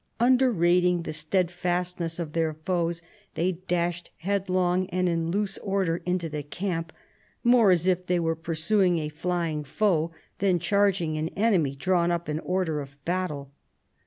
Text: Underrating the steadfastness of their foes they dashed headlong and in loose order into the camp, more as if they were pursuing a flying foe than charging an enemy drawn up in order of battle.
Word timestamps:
Underrating 0.19 1.03
the 1.03 1.13
steadfastness 1.13 2.17
of 2.17 2.33
their 2.33 2.55
foes 2.55 3.03
they 3.35 3.51
dashed 3.67 4.09
headlong 4.17 4.87
and 4.89 5.07
in 5.07 5.29
loose 5.29 5.59
order 5.59 6.01
into 6.07 6.27
the 6.27 6.41
camp, 6.41 6.91
more 7.43 7.69
as 7.69 7.85
if 7.85 8.07
they 8.07 8.19
were 8.19 8.35
pursuing 8.35 8.97
a 8.97 9.09
flying 9.09 9.63
foe 9.63 10.09
than 10.39 10.57
charging 10.57 11.19
an 11.19 11.29
enemy 11.37 11.75
drawn 11.75 12.09
up 12.09 12.27
in 12.27 12.39
order 12.39 12.81
of 12.81 12.97
battle. 13.05 13.51